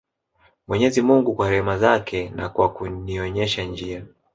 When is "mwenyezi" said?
0.67-1.01